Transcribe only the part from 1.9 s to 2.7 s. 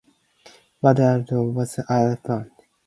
retorted.